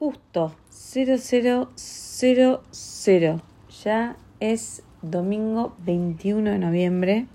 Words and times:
justo 0.00 0.52
0000. 0.70 3.42
Ya 3.84 4.16
es 4.40 4.82
domingo 5.02 5.74
21 5.84 6.52
de 6.52 6.58
noviembre. 6.58 7.26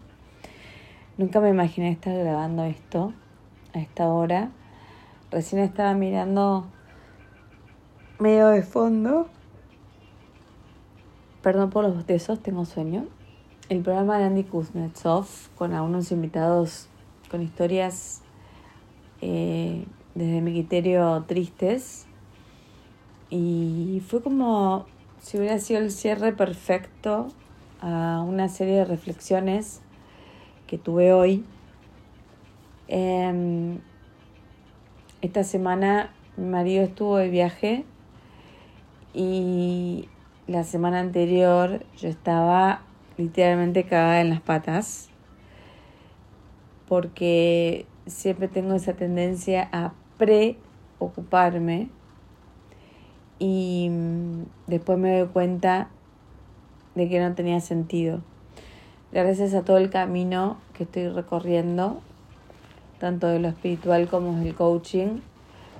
Nunca 1.20 1.39
me 1.39 1.49
imaginé 1.49 1.91
estar 1.91 2.17
grabando 2.17 2.63
esto 2.63 3.13
a 3.75 3.79
esta 3.79 4.07
hora. 4.07 4.49
Recién 5.29 5.62
estaba 5.62 5.93
mirando 5.93 6.65
medio 8.17 8.47
de 8.47 8.63
fondo. 8.63 9.27
Perdón 11.43 11.69
por 11.69 11.83
los 11.83 11.95
bostezos, 11.95 12.41
tengo 12.41 12.65
sueño. 12.65 13.05
El 13.69 13.83
programa 13.83 14.17
de 14.17 14.23
Andy 14.23 14.43
Kuznetsov 14.43 15.27
con 15.55 15.73
algunos 15.73 16.11
invitados 16.11 16.88
con 17.29 17.43
historias 17.43 18.23
eh, 19.21 19.85
desde 20.16 20.41
mi 20.41 20.52
criterio 20.52 21.23
tristes. 21.27 22.07
Y 23.38 24.02
fue 24.07 24.21
como 24.21 24.85
si 25.20 25.38
hubiera 25.38 25.59
sido 25.59 25.81
el 25.81 25.91
cierre 25.91 26.31
perfecto 26.31 27.27
a 27.81 28.23
una 28.26 28.48
serie 28.48 28.76
de 28.76 28.85
reflexiones 28.85 29.81
que 30.67 30.77
tuve 30.77 31.12
hoy. 31.12 31.43
Em, 32.88 33.79
esta 35.21 35.43
semana 35.43 36.13
mi 36.38 36.45
marido 36.45 36.81
estuvo 36.81 37.17
de 37.17 37.27
viaje 37.27 37.84
y 39.13 40.07
la 40.48 40.63
semana 40.63 41.02
anterior 41.02 41.85
yo 41.98 42.07
estaba 42.07 42.84
literalmente 43.17 43.84
cagada 43.84 44.21
en 44.21 44.29
las 44.29 44.40
patas 44.40 45.09
porque 46.88 47.85
siempre 48.05 48.48
tengo 48.48 48.76
esa 48.76 48.93
tendencia 48.93 49.67
a 49.73 49.91
preocuparme 50.17 51.90
y 53.39 53.89
mm, 53.89 54.44
después 54.67 54.98
me 54.98 55.20
doy 55.20 55.27
cuenta 55.27 55.90
de 56.96 57.09
que 57.09 57.20
no 57.20 57.34
tenía 57.35 57.59
sentido. 57.59 58.21
Gracias 59.12 59.54
a 59.54 59.63
todo 59.63 59.77
el 59.77 59.90
camino 59.90 60.57
que 60.73 60.84
estoy 60.84 61.09
recorriendo, 61.09 62.01
tanto 62.99 63.27
de 63.27 63.40
lo 63.40 63.49
espiritual 63.49 64.08
como 64.08 64.38
del 64.40 64.56
coaching, 64.56 65.20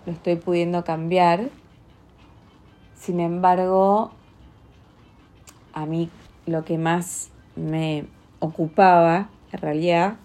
lo 0.06 0.12
estoy 0.12 0.36
pudiendo 0.36 0.84
cambiar. 0.84 1.50
Sin 2.96 3.20
embargo, 3.20 4.12
a 5.74 5.86
mí 5.86 6.10
lo 6.46 6.64
que 6.64 6.78
más 6.78 7.32
me 7.56 8.06
ocupaba, 8.40 9.30
en 9.52 9.60
realidad, 9.60 10.18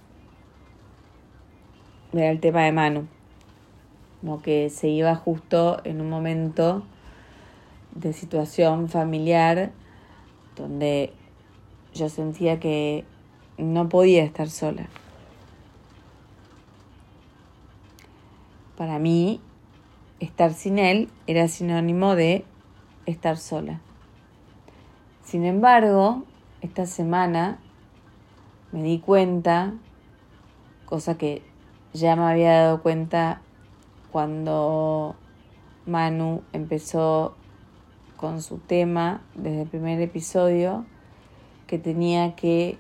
era 2.13 2.31
el 2.31 2.41
tema 2.41 2.63
de 2.63 2.73
Manu. 2.73 3.07
Como 4.21 4.43
que 4.43 4.69
se 4.71 4.89
iba 4.89 5.15
justo 5.15 5.81
en 5.85 6.01
un 6.01 6.11
momento 6.11 6.85
de 7.95 8.13
situación 8.13 8.89
familiar 8.89 9.73
donde 10.57 11.13
yo 11.95 12.09
sentía 12.09 12.61
que 12.61 13.05
no 13.59 13.89
podía 13.89 14.25
estar 14.25 14.49
sola. 14.49 14.89
Para 18.77 18.99
mí, 18.99 19.41
estar 20.21 20.53
sin 20.55 20.79
él 20.79 21.11
era 21.27 21.49
sinónimo 21.49 22.15
de 22.15 22.45
estar 23.07 23.37
sola. 23.37 23.81
Sin 25.23 25.45
embargo, 25.45 26.25
esta 26.61 26.87
semana 26.87 27.59
me 28.73 28.83
di 28.83 28.99
cuenta, 28.99 29.75
cosa 30.87 31.19
que 31.19 31.43
ya 31.93 32.17
me 32.17 32.23
había 32.25 32.53
dado 32.53 32.83
cuenta 32.83 33.43
cuando 34.13 35.17
Manu 35.87 36.43
empezó 36.53 37.37
con 38.21 38.43
su 38.43 38.59
tema 38.59 39.23
desde 39.35 39.63
el 39.63 39.69
primer 39.69 39.99
episodio, 40.03 40.85
que 41.67 41.79
tenía 41.79 42.37
que 42.37 42.77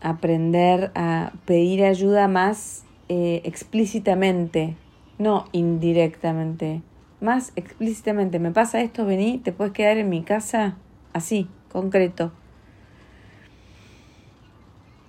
aprender 0.00 0.90
a 0.94 1.32
pedir 1.44 1.84
ayuda 1.84 2.26
más 2.26 2.86
eh, 3.10 3.42
explícitamente, 3.44 4.74
no 5.18 5.44
indirectamente, 5.52 6.80
más 7.20 7.52
explícitamente. 7.56 8.38
Me 8.38 8.52
pasa 8.52 8.80
esto, 8.80 9.04
vení, 9.04 9.36
te 9.36 9.52
puedes 9.52 9.74
quedar 9.74 9.98
en 9.98 10.08
mi 10.08 10.22
casa 10.22 10.78
así, 11.12 11.46
concreto. 11.70 12.32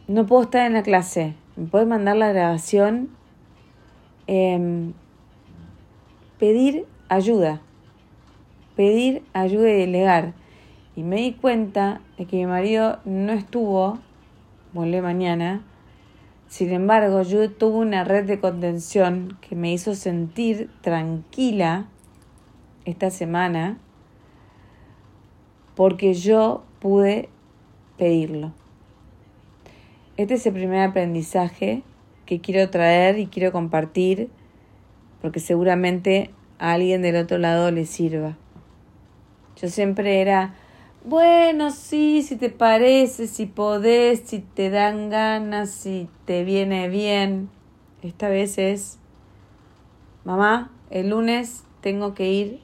No 0.09 0.25
puedo 0.25 0.43
estar 0.43 0.67
en 0.67 0.73
la 0.73 0.83
clase, 0.83 1.33
me 1.55 1.67
puedes 1.67 1.87
mandar 1.87 2.17
la 2.17 2.33
grabación. 2.33 3.09
Em, 4.29 4.91
pedir 6.39 6.85
ayuda, 7.07 7.61
pedir 8.77 9.23
ayuda 9.33 9.69
y 9.69 9.79
delegar. 9.79 10.33
Y 10.95 11.03
me 11.03 11.17
di 11.17 11.33
cuenta 11.33 11.99
de 12.17 12.25
que 12.25 12.37
mi 12.37 12.45
marido 12.45 12.99
no 13.03 13.33
estuvo, 13.33 13.99
volé 14.71 15.01
mañana. 15.01 15.63
Sin 16.47 16.71
embargo, 16.71 17.23
yo 17.23 17.51
tuve 17.51 17.79
una 17.79 18.05
red 18.05 18.25
de 18.25 18.39
contención 18.39 19.37
que 19.41 19.55
me 19.55 19.73
hizo 19.73 19.95
sentir 19.95 20.69
tranquila 20.81 21.87
esta 22.85 23.09
semana 23.09 23.77
porque 25.75 26.13
yo 26.13 26.63
pude 26.79 27.29
pedirlo. 27.97 28.53
Este 30.15 30.35
es 30.35 30.45
el 30.45 30.53
primer 30.53 30.87
aprendizaje 30.87 31.83
que 32.25 32.39
quiero 32.39 32.69
traer 32.69 33.19
y 33.19 33.27
quiero 33.27 33.51
compartir 33.51 34.29
porque 35.21 35.39
seguramente 35.39 36.31
a 36.59 36.73
alguien 36.73 37.01
del 37.01 37.17
otro 37.17 37.37
lado 37.37 37.69
le 37.71 37.85
sirva. 37.85 38.37
Yo 39.61 39.69
siempre 39.69 40.21
era, 40.21 40.55
bueno, 41.03 41.71
sí, 41.71 42.21
si 42.23 42.35
te 42.35 42.49
parece, 42.49 43.27
si 43.27 43.45
podés, 43.45 44.21
si 44.21 44.39
te 44.39 44.69
dan 44.69 45.09
ganas, 45.09 45.69
si 45.69 46.09
te 46.25 46.43
viene 46.43 46.89
bien. 46.89 47.49
Esta 48.01 48.29
vez 48.29 48.57
es, 48.57 48.99
mamá, 50.23 50.71
el 50.89 51.09
lunes 51.09 51.63
tengo 51.81 52.13
que 52.13 52.31
ir 52.31 52.59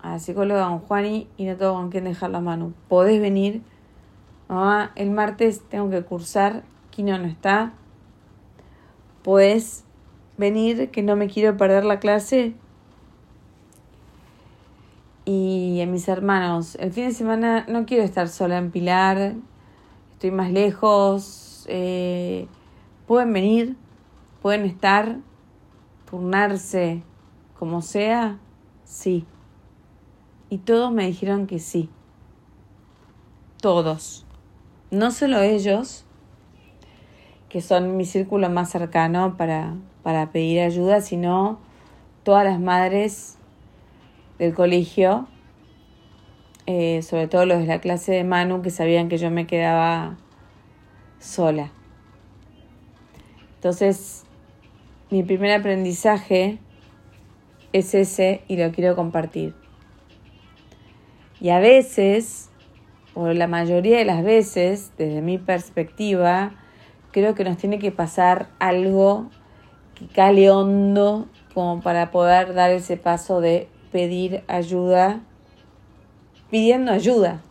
a 0.00 0.12
la 0.12 0.18
psicóloga 0.18 0.60
Don 0.60 0.78
Juani 0.78 1.26
y 1.36 1.44
no 1.44 1.56
tengo 1.56 1.74
con 1.74 1.90
quién 1.90 2.04
dejar 2.04 2.30
la 2.30 2.40
mano. 2.40 2.72
¿Podés 2.88 3.20
venir? 3.20 3.62
Mamá, 4.48 4.92
el 4.94 5.10
martes 5.10 5.60
tengo 5.68 5.90
que 5.90 6.02
cursar 6.02 6.62
no 7.04 7.26
está. 7.26 7.72
¿Puedes 9.22 9.84
venir 10.36 10.90
que 10.90 11.02
no 11.02 11.16
me 11.16 11.28
quiero 11.28 11.56
perder 11.56 11.84
la 11.84 12.00
clase? 12.00 12.54
Y 15.30 15.82
a 15.82 15.86
mis 15.86 16.08
hermanos, 16.08 16.74
el 16.76 16.90
fin 16.90 17.04
de 17.08 17.12
semana 17.12 17.66
no 17.68 17.84
quiero 17.84 18.02
estar 18.02 18.28
sola 18.28 18.56
en 18.56 18.70
Pilar, 18.70 19.34
estoy 20.12 20.30
más 20.30 20.50
lejos, 20.50 21.66
eh, 21.68 22.48
pueden 23.06 23.34
venir, 23.34 23.76
pueden 24.40 24.64
estar, 24.64 25.18
turnarse 26.08 27.02
como 27.58 27.82
sea, 27.82 28.38
sí. 28.84 29.26
Y 30.48 30.56
todos 30.56 30.92
me 30.92 31.06
dijeron 31.06 31.46
que 31.46 31.58
sí. 31.58 31.90
Todos. 33.60 34.24
No 34.90 35.10
solo 35.10 35.42
ellos, 35.42 36.06
que 37.50 37.60
son 37.60 37.98
mi 37.98 38.06
círculo 38.06 38.48
más 38.48 38.70
cercano 38.70 39.36
para, 39.36 39.74
para 40.02 40.32
pedir 40.32 40.60
ayuda, 40.60 41.02
sino 41.02 41.58
todas 42.22 42.46
las 42.46 42.58
madres 42.58 43.37
del 44.38 44.54
colegio, 44.54 45.28
eh, 46.66 47.02
sobre 47.02 47.28
todo 47.28 47.46
los 47.46 47.58
de 47.58 47.66
la 47.66 47.80
clase 47.80 48.12
de 48.12 48.24
Manu, 48.24 48.62
que 48.62 48.70
sabían 48.70 49.08
que 49.08 49.18
yo 49.18 49.30
me 49.30 49.46
quedaba 49.46 50.16
sola. 51.18 51.72
Entonces, 53.56 54.24
mi 55.10 55.22
primer 55.22 55.52
aprendizaje 55.52 56.58
es 57.72 57.94
ese 57.94 58.42
y 58.48 58.56
lo 58.56 58.70
quiero 58.72 58.94
compartir. 58.94 59.54
Y 61.40 61.50
a 61.50 61.58
veces, 61.58 62.50
o 63.14 63.28
la 63.28 63.46
mayoría 63.46 63.98
de 63.98 64.04
las 64.04 64.22
veces, 64.22 64.92
desde 64.98 65.22
mi 65.22 65.38
perspectiva, 65.38 66.52
creo 67.12 67.34
que 67.34 67.44
nos 67.44 67.56
tiene 67.56 67.78
que 67.78 67.92
pasar 67.92 68.48
algo 68.58 69.30
que 69.94 70.06
cale 70.06 70.50
hondo 70.50 71.28
como 71.54 71.80
para 71.80 72.10
poder 72.10 72.54
dar 72.54 72.70
ese 72.70 72.96
paso 72.96 73.40
de 73.40 73.68
pedir 73.90 74.42
ayuda, 74.48 75.20
pidiendo 76.50 76.92
ayuda 76.92 77.42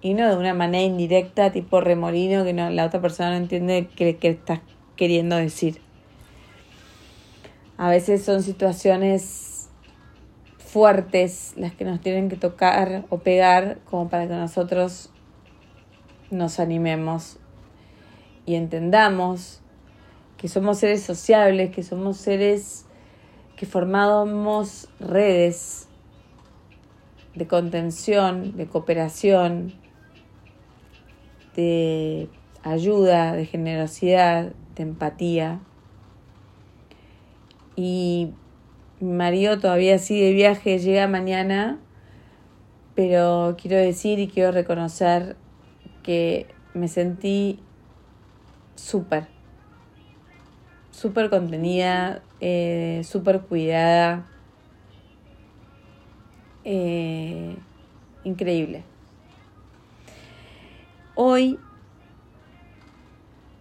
y 0.00 0.14
no 0.14 0.28
de 0.28 0.36
una 0.36 0.54
manera 0.54 0.84
indirecta 0.84 1.52
tipo 1.52 1.80
remolino 1.80 2.44
que 2.44 2.52
no, 2.52 2.70
la 2.70 2.84
otra 2.84 3.00
persona 3.00 3.30
no 3.30 3.36
entiende 3.36 3.88
qué, 3.96 4.16
qué 4.16 4.28
estás 4.28 4.60
queriendo 4.96 5.36
decir. 5.36 5.80
A 7.78 7.90
veces 7.90 8.24
son 8.24 8.42
situaciones 8.42 9.68
fuertes 10.58 11.54
las 11.56 11.72
que 11.72 11.84
nos 11.84 12.00
tienen 12.00 12.28
que 12.28 12.36
tocar 12.36 13.04
o 13.10 13.18
pegar 13.18 13.78
como 13.90 14.08
para 14.08 14.26
que 14.26 14.34
nosotros 14.34 15.10
nos 16.30 16.58
animemos 16.60 17.38
y 18.46 18.54
entendamos 18.54 19.60
que 20.36 20.48
somos 20.48 20.78
seres 20.78 21.02
sociables, 21.02 21.70
que 21.70 21.82
somos 21.82 22.16
seres 22.16 22.86
que 23.56 23.66
formamos 23.66 24.88
redes 25.00 25.85
de 27.36 27.46
contención, 27.46 28.56
de 28.56 28.66
cooperación, 28.66 29.74
de 31.54 32.28
ayuda, 32.62 33.32
de 33.34 33.44
generosidad, 33.46 34.52
de 34.74 34.82
empatía. 34.82 35.60
Y 37.76 38.30
mi 39.00 39.12
marido 39.12 39.58
todavía 39.58 39.98
sigue 39.98 40.26
de 40.26 40.32
viaje, 40.32 40.78
llega 40.78 41.06
mañana, 41.06 41.78
pero 42.94 43.54
quiero 43.60 43.76
decir 43.76 44.18
y 44.18 44.28
quiero 44.28 44.50
reconocer 44.50 45.36
que 46.02 46.46
me 46.72 46.88
sentí 46.88 47.60
súper, 48.76 49.28
súper 50.90 51.28
contenida, 51.28 52.22
eh, 52.40 53.02
súper 53.04 53.42
cuidada, 53.42 54.26
eh, 56.66 57.56
increíble. 58.24 58.82
Hoy 61.14 61.60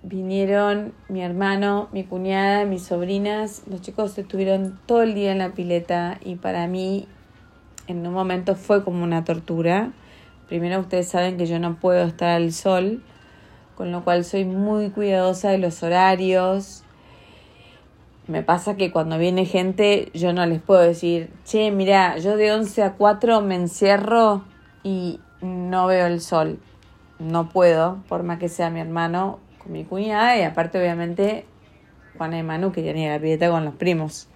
vinieron 0.02 0.94
mi 1.07 1.22
hermano, 1.22 1.88
mi 1.92 2.04
cuñada, 2.04 2.66
mis 2.66 2.84
sobrinas, 2.84 3.62
los 3.69 3.81
chicos 3.81 4.18
estuvieron 4.18 4.80
todo 4.88 5.04
el 5.04 5.13
día 5.13 5.31
en 5.31 5.38
la 5.38 5.52
pileta 5.52 6.18
y 6.24 6.36
para 6.36 6.68
mí 6.68 7.07
en 7.88 8.06
un 8.06 8.13
momento 8.13 8.56
fue 8.56 8.84
como 8.84 9.04
una 9.04 9.24
tortura. 9.24 9.92
Primero 10.48 10.80
ustedes 10.80 11.08
saben 11.08 11.38
que 11.38 11.46
yo 11.46 11.60
no 11.60 11.80
puedo 11.80 12.04
estar 12.06 12.30
al 12.30 12.54
sol, 12.54 13.04
con 13.75 13.92
lo 13.92 14.04
cual 14.04 14.25
soy 14.25 14.46
muy 14.46 14.90
cuidadosa 14.90 15.51
de 15.51 15.60
los 15.60 15.84
horarios. 15.84 16.85
Me 18.27 18.42
pasa 18.42 18.75
que 18.75 18.92
cuando 18.92 19.19
viene 19.19 19.45
gente 19.45 20.10
yo 20.13 20.33
no 20.33 20.45
les 20.45 20.60
puedo 20.60 20.81
decir, 20.81 21.30
che, 21.45 21.69
mira, 21.69 22.18
yo 22.18 22.38
de 22.38 22.51
11 22.51 22.81
a 22.81 22.94
4 22.94 23.42
me 23.42 23.56
encierro 23.56 24.44
y 24.83 25.19
no 25.42 25.86
veo 25.86 26.07
el 26.07 26.22
sol. 26.22 26.60
No 27.19 27.50
puedo, 27.50 28.04
por 28.10 28.24
más 28.24 28.39
que 28.39 28.50
sea 28.50 28.69
mi 28.69 28.80
hermano 28.80 29.39
con 29.60 29.72
mi 29.72 29.83
cuñada 29.86 30.38
y 30.38 30.42
aparte 30.42 30.80
obviamente 30.80 31.45
Juana 32.18 32.39
y 32.39 32.44
Manu 32.44 32.72
que 32.72 32.81
ir 32.81 33.10
a 33.10 33.13
la 33.13 33.19
pileta 33.19 33.50
con 33.50 33.63
los 33.63 33.75
primos. 33.75 34.27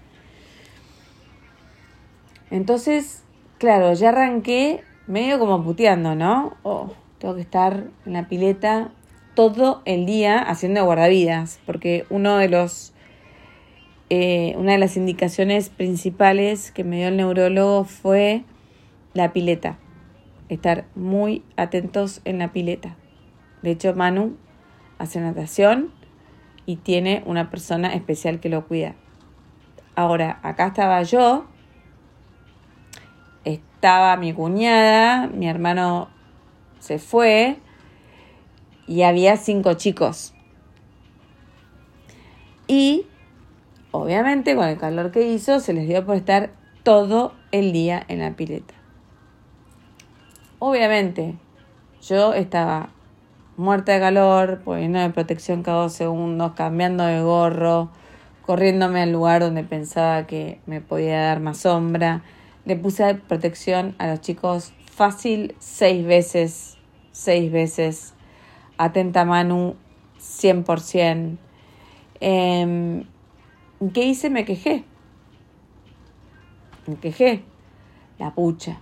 Entonces, 2.51 3.23
claro, 3.57 3.93
ya 3.93 4.09
arranqué 4.09 4.83
medio 5.07 5.39
como 5.39 5.63
puteando, 5.63 6.15
¿no? 6.15 6.57
Oh, 6.63 6.91
tengo 7.19 7.35
que 7.35 7.41
estar 7.41 7.85
en 8.05 8.13
la 8.13 8.27
pileta 8.27 8.91
todo 9.35 9.81
el 9.85 10.05
día 10.05 10.39
haciendo 10.39 10.83
guardavidas, 10.85 11.59
porque 11.65 12.05
uno 12.09 12.37
de 12.37 12.49
los 12.49 12.93
eh, 14.09 14.55
una 14.57 14.71
de 14.71 14.77
las 14.79 14.97
indicaciones 14.97 15.69
principales 15.69 16.71
que 16.71 16.83
me 16.83 16.97
dio 16.97 17.09
el 17.09 17.17
neurólogo 17.17 17.83
fue 17.83 18.43
la 19.13 19.33
pileta, 19.33 19.77
estar 20.49 20.85
muy 20.95 21.43
atentos 21.57 22.21
en 22.25 22.39
la 22.39 22.51
pileta. 22.51 22.95
De 23.61 23.71
hecho, 23.71 23.93
Manu 23.93 24.35
hace 24.97 25.21
natación 25.21 25.91
y 26.65 26.77
tiene 26.77 27.23
una 27.25 27.49
persona 27.49 27.93
especial 27.93 28.39
que 28.39 28.49
lo 28.49 28.67
cuida. 28.67 28.95
Ahora, 29.95 30.39
acá 30.43 30.67
estaba 30.67 31.03
yo, 31.03 31.45
estaba 33.43 34.17
mi 34.17 34.33
cuñada, 34.33 35.27
mi 35.27 35.47
hermano 35.47 36.09
se 36.79 36.97
fue 36.99 37.57
y 38.87 39.03
había 39.03 39.37
cinco 39.37 39.73
chicos. 39.75 40.33
Y 42.67 43.05
obviamente 43.91 44.55
con 44.55 44.67
el 44.67 44.77
calor 44.77 45.11
que 45.11 45.27
hizo 45.27 45.59
se 45.59 45.73
les 45.73 45.87
dio 45.87 46.05
por 46.05 46.15
estar 46.15 46.51
todo 46.83 47.33
el 47.51 47.71
día 47.71 48.03
en 48.07 48.19
la 48.19 48.31
pileta. 48.35 48.73
Obviamente 50.59 51.35
yo 52.01 52.33
estaba 52.33 52.89
muerta 53.57 53.93
de 53.93 53.99
calor, 53.99 54.61
poniéndome 54.63 55.09
protección 55.09 55.63
cada 55.63 55.83
dos 55.83 55.93
segundos, 55.93 56.53
cambiando 56.53 57.03
de 57.05 57.21
gorro, 57.21 57.89
corriéndome 58.45 59.01
al 59.01 59.11
lugar 59.11 59.41
donde 59.41 59.63
pensaba 59.63 60.25
que 60.27 60.59
me 60.65 60.81
podía 60.81 61.21
dar 61.21 61.39
más 61.39 61.59
sombra. 61.59 62.23
Le 62.65 62.75
puse 62.75 63.15
protección 63.15 63.95
a 63.97 64.07
los 64.07 64.21
chicos 64.21 64.73
fácil 64.91 65.55
seis 65.59 66.05
veces, 66.05 66.77
seis 67.11 67.51
veces. 67.51 68.13
Atenta 68.77 69.25
Manu, 69.25 69.75
100%. 70.19 71.37
Eh, 72.21 73.05
¿Qué 73.93 74.03
hice? 74.03 74.29
Me 74.29 74.43
quejé. 74.43 74.83
Me 76.85 76.95
quejé. 76.95 77.43
La 78.17 78.35
pucha. 78.35 78.79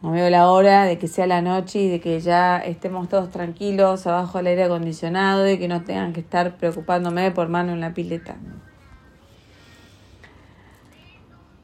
No 0.00 0.12
veo 0.12 0.30
la 0.30 0.48
hora 0.48 0.84
de 0.84 0.96
que 0.98 1.08
sea 1.08 1.26
la 1.26 1.42
noche 1.42 1.80
y 1.80 1.88
de 1.88 2.00
que 2.00 2.20
ya 2.20 2.58
estemos 2.58 3.08
todos 3.08 3.30
tranquilos 3.30 4.06
abajo 4.06 4.38
del 4.38 4.48
aire 4.48 4.64
acondicionado 4.64 5.48
y 5.48 5.58
que 5.58 5.68
no 5.68 5.82
tengan 5.82 6.12
que 6.12 6.20
estar 6.20 6.56
preocupándome 6.56 7.30
por 7.32 7.48
mano 7.48 7.72
en 7.72 7.80
la 7.80 7.94
pileta. 7.94 8.36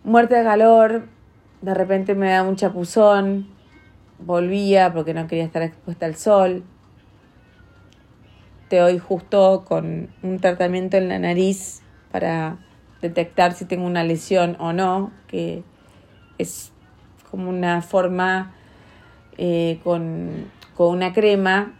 Muerte 0.02 0.36
de 0.36 0.44
calor, 0.44 1.08
de 1.62 1.74
repente 1.74 2.14
me 2.14 2.30
da 2.30 2.42
un 2.42 2.56
chapuzón, 2.56 3.48
volvía 4.18 4.92
porque 4.92 5.14
no 5.14 5.26
quería 5.26 5.44
estar 5.44 5.62
expuesta 5.62 6.06
al 6.06 6.16
sol. 6.16 6.64
Te 8.68 8.78
doy 8.78 8.98
justo 8.98 9.64
con 9.66 10.10
un 10.22 10.38
tratamiento 10.38 10.96
en 10.96 11.08
la 11.08 11.18
nariz 11.18 11.82
para 12.10 12.58
detectar 13.00 13.52
si 13.52 13.64
tengo 13.64 13.86
una 13.86 14.04
lesión 14.04 14.56
o 14.58 14.72
no, 14.72 15.12
que 15.28 15.62
es 16.38 16.72
como 17.30 17.50
una 17.50 17.82
forma 17.82 18.54
eh, 19.36 19.80
con, 19.84 20.50
una 20.76 21.12
crema 21.12 21.74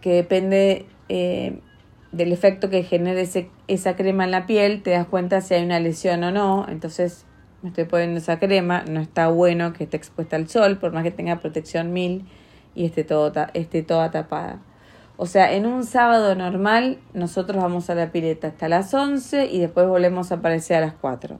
que 0.00 0.10
depende 0.10 0.86
eh, 1.08 1.58
del 2.12 2.32
efecto 2.32 2.70
que 2.70 2.82
genere 2.82 3.28
esa 3.68 3.96
crema 3.96 4.24
en 4.24 4.30
la 4.30 4.46
piel, 4.46 4.82
te 4.82 4.90
das 4.90 5.06
cuenta 5.06 5.40
si 5.40 5.54
hay 5.54 5.64
una 5.64 5.80
lesión 5.80 6.22
o 6.24 6.30
no. 6.30 6.66
Entonces 6.68 7.24
me 7.62 7.70
estoy 7.70 7.84
poniendo 7.84 8.18
esa 8.18 8.38
crema, 8.38 8.84
no 8.88 9.00
está 9.00 9.28
bueno 9.28 9.72
que 9.72 9.84
esté 9.84 9.96
expuesta 9.96 10.36
al 10.36 10.48
sol, 10.48 10.78
por 10.78 10.92
más 10.92 11.02
que 11.02 11.10
tenga 11.10 11.40
protección 11.40 11.92
mil 11.92 12.26
y 12.74 12.84
esté, 12.84 13.04
todo, 13.04 13.32
esté 13.54 13.82
toda 13.82 14.10
tapada. 14.10 14.60
O 15.16 15.26
sea, 15.26 15.52
en 15.52 15.66
un 15.66 15.84
sábado 15.84 16.34
normal 16.34 16.98
nosotros 17.12 17.62
vamos 17.62 17.88
a 17.88 17.94
la 17.94 18.10
pileta 18.10 18.48
hasta 18.48 18.68
las 18.68 18.92
11 18.92 19.46
y 19.46 19.60
después 19.60 19.86
volvemos 19.86 20.32
a 20.32 20.36
aparecer 20.36 20.78
a 20.78 20.80
las 20.80 20.94
4. 20.94 21.38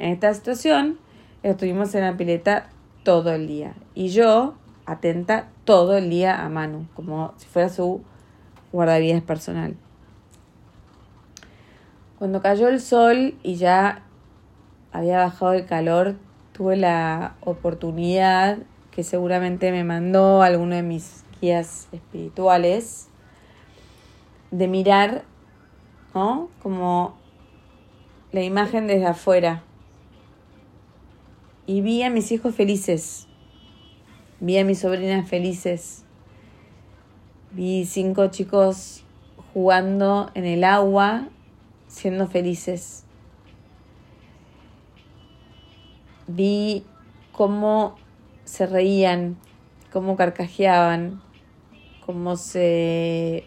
En 0.00 0.10
esta 0.10 0.34
situación 0.34 0.98
estuvimos 1.44 1.94
en 1.94 2.02
la 2.02 2.16
pileta 2.16 2.68
todo 3.04 3.32
el 3.32 3.46
día. 3.46 3.74
Y 3.94 4.08
yo 4.08 4.54
atenta 4.86 5.48
todo 5.64 5.96
el 5.96 6.10
día 6.10 6.44
a 6.44 6.48
Manu, 6.48 6.88
como 6.94 7.34
si 7.36 7.46
fuera 7.46 7.68
su 7.68 8.02
guardavidas 8.72 9.22
personal. 9.22 9.76
Cuando 12.18 12.42
cayó 12.42 12.68
el 12.68 12.80
sol 12.80 13.34
y 13.42 13.56
ya 13.56 14.02
había 14.90 15.18
bajado 15.18 15.52
el 15.52 15.66
calor, 15.66 16.16
tuve 16.52 16.76
la 16.76 17.36
oportunidad 17.42 18.58
que 18.90 19.04
seguramente 19.04 19.70
me 19.70 19.84
mandó 19.84 20.42
alguno 20.42 20.74
de 20.74 20.82
mis 20.82 21.25
espirituales 21.42 23.08
de 24.50 24.68
mirar, 24.68 25.24
¿no? 26.14 26.48
Como 26.62 27.16
la 28.32 28.42
imagen 28.42 28.86
desde 28.86 29.06
afuera, 29.06 29.62
y 31.66 31.80
vi 31.80 32.02
a 32.02 32.10
mis 32.10 32.30
hijos 32.30 32.54
felices, 32.54 33.26
vi 34.40 34.58
a 34.58 34.64
mis 34.64 34.80
sobrinas 34.80 35.28
felices, 35.28 36.04
vi 37.50 37.84
cinco 37.86 38.28
chicos 38.28 39.04
jugando 39.52 40.30
en 40.34 40.44
el 40.44 40.64
agua, 40.64 41.28
siendo 41.88 42.28
felices. 42.28 43.04
Vi 46.26 46.84
cómo 47.32 47.96
se 48.44 48.66
reían, 48.66 49.36
cómo 49.92 50.16
carcajeaban, 50.16 51.22
cómo 52.06 52.36
se 52.36 53.44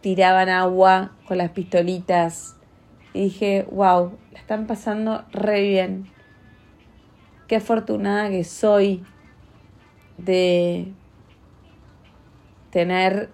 tiraban 0.00 0.48
agua 0.48 1.12
con 1.28 1.38
las 1.38 1.50
pistolitas. 1.50 2.56
Y 3.12 3.24
dije, 3.24 3.66
wow, 3.70 4.18
la 4.32 4.40
están 4.40 4.66
pasando 4.66 5.24
re 5.30 5.62
bien 5.62 6.06
qué 7.46 7.56
afortunada 7.56 8.30
que 8.30 8.44
soy 8.44 9.04
de 10.18 10.92
tener 12.70 13.30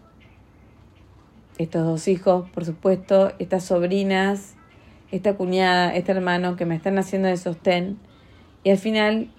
estos 1.59 1.85
dos 1.85 2.09
hijos, 2.09 2.49
por 2.51 2.65
supuesto, 2.65 3.33
estas 3.39 3.65
sobrinas, 3.65 4.55
esta 5.11 5.35
cuñada, 5.37 5.95
este 5.95 6.13
hermano 6.13 6.57
que 6.57 6.67
me 6.67 6.75
están 6.75 6.99
haciendo 6.99 7.29
de 7.29 7.37
sostén. 7.37 7.99
Y 8.65 8.71
al 8.71 8.79
final, 8.79 9.31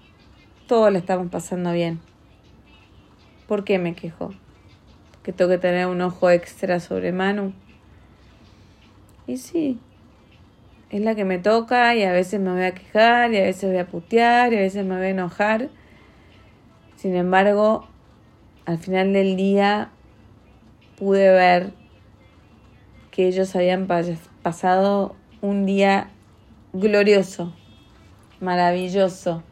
todos 0.68 0.92
la 0.92 1.00
estamos 1.00 1.30
pasando 1.30 1.72
bien. 1.72 2.11
¿Por 3.52 3.66
qué 3.66 3.80
me 3.80 3.96
quejo? 3.96 4.34
¿Que 5.24 5.34
tengo 5.34 5.52
que 5.52 5.58
tener 5.58 5.88
un 5.88 6.00
ojo 6.00 6.30
extra 6.30 6.80
sobre 6.80 7.12
Manu? 7.12 7.52
Y 9.28 9.36
sí, 9.36 9.78
es 10.90 11.02
la 11.02 11.16
que 11.16 11.26
me 11.26 11.38
toca 11.38 11.94
y 11.94 12.04
a 12.04 12.14
veces 12.14 12.40
me 12.40 12.50
voy 12.50 12.64
a 12.64 12.74
quejar 12.74 13.34
y 13.34 13.40
a 13.40 13.42
veces 13.42 13.70
voy 13.70 13.80
a 13.80 13.88
putear 13.88 14.54
y 14.54 14.56
a 14.56 14.60
veces 14.62 14.86
me 14.86 14.96
voy 14.96 15.08
a 15.08 15.10
enojar. 15.10 15.68
Sin 16.96 17.14
embargo, 17.14 17.90
al 18.66 18.78
final 18.78 19.12
del 19.12 19.36
día 19.36 19.90
pude 20.98 21.30
ver 21.30 21.74
que 23.12 23.28
ellos 23.28 23.54
habían 23.58 23.86
pasado 24.42 25.18
un 25.42 25.66
día 25.66 26.10
glorioso, 26.72 27.54
maravilloso, 28.40 29.44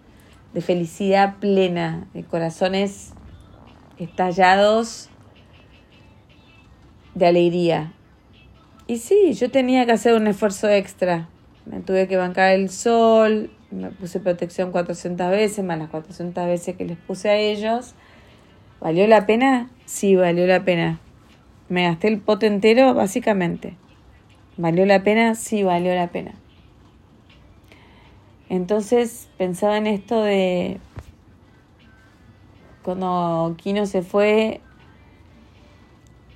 de 0.53 0.61
felicidad 0.61 1.35
plena, 1.41 2.07
de 2.13 2.23
corazones 2.23 3.13
estallados 3.99 5.09
de 7.13 7.27
alegría. 7.27 7.93
Y 8.87 8.97
sí, 8.97 9.33
yo 9.33 9.51
tenía 9.51 9.85
que 9.85 9.91
hacer 9.91 10.15
un 10.15 10.27
esfuerzo 10.27 10.67
extra. 10.69 11.29
Me 11.65 11.81
tuve 11.81 12.07
que 12.07 12.17
bancar 12.17 12.53
el 12.53 12.69
sol, 12.69 13.51
me 13.69 13.91
puse 13.91 14.19
protección 14.19 14.71
400 14.71 15.29
veces, 15.29 15.63
más 15.63 15.77
las 15.77 15.89
400 15.89 16.45
veces 16.47 16.75
que 16.75 16.85
les 16.85 16.97
puse 16.97 17.29
a 17.29 17.35
ellos. 17.35 17.93
¿Valió 18.79 19.05
la 19.07 19.25
pena? 19.25 19.69
Sí, 19.85 20.15
valió 20.15 20.47
la 20.47 20.63
pena. 20.63 20.99
Me 21.67 21.83
gasté 21.83 22.07
el 22.07 22.19
pote 22.19 22.47
entero, 22.47 22.93
básicamente. 22.93 23.75
¿Valió 24.57 24.85
la 24.85 25.03
pena? 25.03 25.35
Sí, 25.35 25.61
valió 25.63 25.93
la 25.93 26.07
pena. 26.07 26.33
Entonces 28.49 29.29
pensaba 29.37 29.77
en 29.77 29.85
esto 29.85 30.23
de 30.23 30.79
cuando 32.83 33.55
Kino 33.57 33.85
se 33.85 34.01
fue 34.01 34.61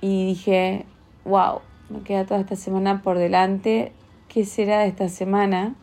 y 0.00 0.26
dije, 0.26 0.86
wow, 1.24 1.60
me 1.88 2.02
queda 2.02 2.26
toda 2.26 2.40
esta 2.40 2.56
semana 2.56 3.02
por 3.02 3.18
delante, 3.18 3.92
¿qué 4.28 4.44
será 4.44 4.80
de 4.80 4.88
esta 4.88 5.08
semana? 5.08 5.74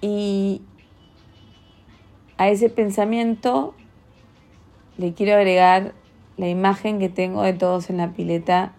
Y 0.00 0.62
a 2.36 2.48
ese 2.48 2.70
pensamiento 2.70 3.74
le 4.96 5.14
quiero 5.14 5.36
agregar 5.36 5.94
la 6.36 6.48
imagen 6.48 6.98
que 6.98 7.08
tengo 7.08 7.42
de 7.42 7.52
todos 7.52 7.90
en 7.90 7.96
la 7.96 8.12
pileta 8.12 8.72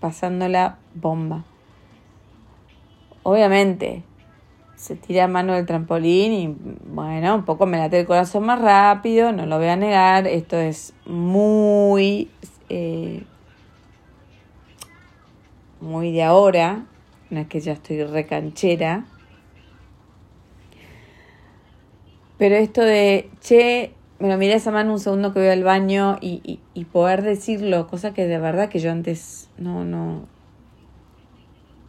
pasando 0.00 0.48
la 0.48 0.78
bomba. 0.94 1.44
Obviamente, 3.22 4.02
se 4.78 4.94
tira 4.94 5.24
a 5.24 5.28
mano 5.28 5.54
del 5.54 5.66
trampolín 5.66 6.32
y 6.32 6.56
bueno, 6.86 7.34
un 7.34 7.44
poco 7.44 7.66
me 7.66 7.78
late 7.78 8.00
el 8.00 8.06
corazón 8.06 8.44
más 8.44 8.60
rápido, 8.60 9.32
no 9.32 9.44
lo 9.44 9.58
voy 9.58 9.66
a 9.66 9.76
negar, 9.76 10.28
esto 10.28 10.56
es 10.56 10.94
muy, 11.04 12.30
eh, 12.68 13.24
muy 15.80 16.12
de 16.12 16.22
ahora, 16.22 16.86
no 17.28 17.40
es 17.40 17.48
que 17.48 17.58
ya 17.58 17.72
estoy 17.72 18.04
recanchera, 18.04 19.04
pero 22.38 22.54
esto 22.54 22.82
de, 22.82 23.28
che, 23.40 23.92
me 24.20 24.28
lo 24.28 24.38
miré 24.38 24.54
esa 24.54 24.70
mano 24.70 24.92
un 24.92 25.00
segundo 25.00 25.34
que 25.34 25.40
voy 25.40 25.48
al 25.48 25.64
baño 25.64 26.18
y, 26.20 26.60
y, 26.72 26.84
poder 26.84 27.22
decirlo, 27.22 27.88
cosa 27.88 28.14
que 28.14 28.26
de 28.26 28.38
verdad 28.38 28.68
que 28.68 28.78
yo 28.78 28.92
antes 28.92 29.50
no, 29.58 29.84
no, 29.84 30.26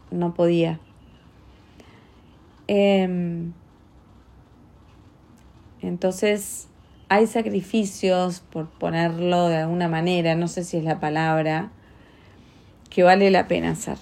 no 0.09 0.33
podía. 0.33 0.79
Em, 2.71 3.51
entonces, 5.81 6.67
hay 7.07 7.25
sacrificios, 7.25 8.41
por 8.41 8.69
ponerlo 8.69 9.47
de 9.47 9.57
alguna 9.57 9.87
manera, 9.87 10.35
no 10.35 10.47
sé 10.47 10.63
si 10.63 10.77
es 10.77 10.83
la 10.83 10.99
palabra, 10.99 11.71
que 12.91 13.01
vale 13.01 13.31
la 13.31 13.47
pena 13.47 13.71
hacer. 13.71 13.97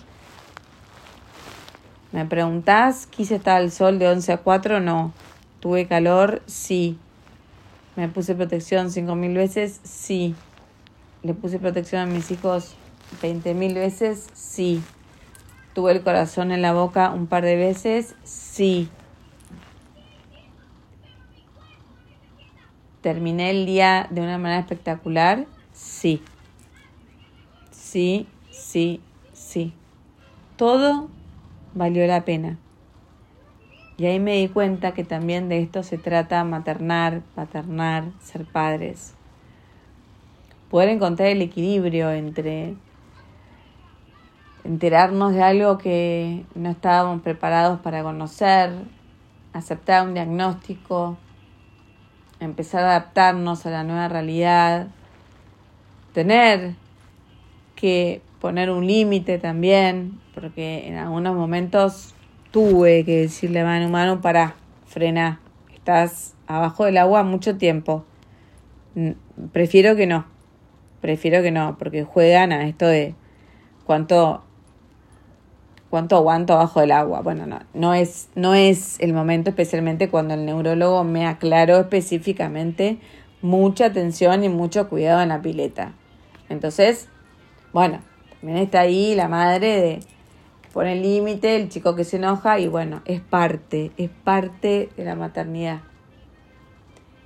Me 2.12 2.25
preguntás, 2.25 3.07
¿quise 3.07 3.36
estar 3.36 3.55
al 3.55 3.71
sol 3.71 4.00
de 4.00 4.09
11 4.09 4.33
a 4.33 4.38
4? 4.39 4.81
No. 4.81 5.13
¿Tuve 5.62 5.88
calor? 5.88 6.41
Sí. 6.45 7.00
¿Me 7.95 8.09
puse 8.09 8.36
protección 8.36 8.91
5.000 8.91 9.33
veces? 9.33 9.79
Sí. 9.83 10.36
¿Le 11.24 11.33
puse 11.33 11.57
protección 11.57 12.01
a 12.01 12.05
mis 12.05 12.31
hijos 12.31 12.75
20.000 13.21 13.75
veces? 13.75 14.27
Sí. 14.33 14.83
¿Tuve 15.77 15.91
el 15.91 16.01
corazón 16.01 16.51
en 16.51 16.63
la 16.63 16.74
boca 16.74 17.12
un 17.12 17.27
par 17.27 17.43
de 17.46 17.55
veces? 17.55 18.15
Sí. 18.24 18.89
¿Terminé 23.01 23.51
el 23.51 23.67
día 23.67 24.07
de 24.10 24.22
una 24.22 24.39
manera 24.39 24.62
espectacular? 24.62 25.46
Sí. 25.74 26.24
Sí, 27.69 28.25
sí, 28.50 29.01
sí. 29.34 29.72
Todo 30.55 31.10
valió 31.75 32.07
la 32.07 32.25
pena. 32.25 32.57
Y 34.00 34.07
ahí 34.07 34.19
me 34.19 34.38
di 34.38 34.48
cuenta 34.48 34.96
que 34.96 35.03
también 35.03 35.48
de 35.48 35.62
esto 35.62 35.84
se 35.84 36.00
trata 36.00 36.43
maternar, 36.43 37.22
paternar, 37.36 38.05
ser 38.19 38.46
padres. 38.46 39.13
Poder 40.72 40.89
encontrar 40.89 41.27
el 41.27 41.43
equilibrio 41.43 42.10
entre 42.10 42.74
enterarnos 44.67 45.33
de 45.33 45.41
algo 45.41 45.77
que 45.77 46.43
no 46.53 46.69
estábamos 46.69 47.21
preparados 47.21 47.79
para 47.79 48.03
conocer, 48.03 48.71
aceptar 49.53 50.05
un 50.05 50.13
diagnóstico, 50.13 51.17
empezar 52.41 52.83
a 52.83 52.97
adaptarnos 52.97 53.65
a 53.65 53.69
la 53.69 53.83
nueva 53.83 54.09
realidad, 54.09 54.88
tener 56.13 56.75
que 57.75 58.21
poner 58.41 58.69
un 58.69 58.86
límite 58.86 59.39
también, 59.39 60.19
porque 60.36 60.86
en 60.88 60.97
algunos 60.97 61.33
momentos 61.33 62.13
tuve 62.51 63.05
que 63.05 63.21
decirle 63.21 63.62
a 63.62 63.63
mano 63.63 63.88
humano, 63.88 64.21
para, 64.21 64.55
frena, 64.86 65.39
estás 65.74 66.36
abajo 66.45 66.83
del 66.83 66.97
agua 66.97 67.24
mucho 67.24 67.57
tiempo. 67.57 68.03
Prefiero 69.53 69.95
que 69.95 70.07
no, 70.07 70.25
prefiero 71.00 71.41
que 71.41 71.51
no, 71.51 71.77
porque 71.77 72.03
juegan 72.03 72.51
a 72.51 72.67
esto 72.67 72.86
de 72.86 73.15
cuánto 73.86 74.43
cuánto 75.89 76.15
aguanto 76.17 76.53
abajo 76.53 76.82
del 76.82 76.91
agua. 76.91 77.22
Bueno, 77.22 77.46
no, 77.46 77.60
no 77.74 77.94
es, 77.94 78.29
no 78.36 78.53
es 78.53 79.00
el 79.00 79.13
momento, 79.13 79.50
especialmente 79.50 80.10
cuando 80.10 80.34
el 80.34 80.46
neurólogo 80.46 81.03
me 81.03 81.25
aclaró 81.25 81.79
específicamente 81.79 82.98
mucha 83.41 83.86
atención 83.86 84.44
y 84.44 84.50
mucho 84.50 84.89
cuidado 84.89 85.22
en 85.22 85.29
la 85.29 85.41
pileta. 85.41 85.94
Entonces, 86.50 87.08
bueno, 87.74 88.00
también 88.39 88.60
está 88.60 88.82
ahí 88.82 89.15
la 89.15 89.27
madre 89.27 89.82
de 89.82 90.00
pone 90.74 90.94
el 90.94 91.01
límite, 91.01 91.56
el 91.56 91.70
chico 91.70 91.96
que 91.96 92.03
se 92.03 92.17
enoja 92.17 92.60
y 92.60 92.67
bueno, 92.67 93.01
es 93.06 93.22
parte, 93.22 93.91
es 93.98 94.10
parte 94.10 94.89
de 94.96 95.06
la 95.06 95.15
maternidad. 95.15 95.82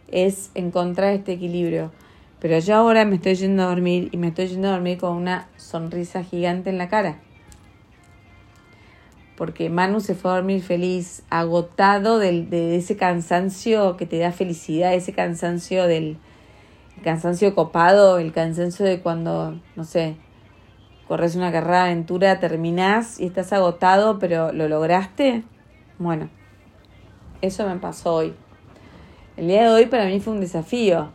Es 0.08 0.52
encontrar 0.56 1.14
este 1.14 1.34
equilibrio. 1.34 1.92
Pero 2.40 2.58
yo 2.60 2.76
ahora 2.76 3.06
me 3.06 3.16
estoy 3.16 3.36
yendo 3.36 3.64
a 3.64 3.68
dormir 3.68 4.10
y 4.12 4.18
me 4.18 4.30
estoy 4.30 4.48
yendo 4.48 4.70
a 4.70 4.72
dormir 4.72 4.98
con 4.98 5.16
una 5.16 5.48
sonrisa 5.58 6.24
gigante 6.24 6.70
en 6.70 6.78
la 6.78 6.90
cara 6.90 7.20
porque 9.42 9.72
Manu 9.72 10.02
se 10.02 10.14
fue 10.14 10.30
a 10.30 10.36
dormir 10.36 10.62
feliz, 10.62 11.24
agotado 11.32 12.20
de 12.20 12.76
ese 12.76 12.96
cansancio 12.96 13.98
que 13.98 14.06
te 14.06 14.20
da 14.20 14.32
felicidad, 14.32 14.94
ese 14.94 15.14
cansancio 15.14 15.88
del 15.88 16.20
cansancio 17.04 17.56
copado, 17.56 18.20
el 18.20 18.34
cansancio 18.34 18.86
de 18.86 19.02
cuando, 19.02 19.60
no 19.76 19.84
sé, 19.84 20.16
corres 21.08 21.36
una 21.36 21.52
carrera 21.52 21.86
de 21.86 21.92
aventura, 21.94 22.40
terminás 22.40 23.20
y 23.20 23.26
estás 23.26 23.52
agotado, 23.52 24.20
pero 24.20 24.52
lo 24.52 24.68
lograste. 24.68 25.44
Bueno, 25.98 26.30
eso 27.42 27.68
me 27.68 27.78
pasó 27.78 28.14
hoy. 28.18 28.36
El 29.38 29.48
día 29.48 29.64
de 29.64 29.70
hoy 29.70 29.88
para 29.88 30.06
mí 30.06 30.20
fue 30.20 30.34
un 30.34 30.42
desafío. 30.42 31.10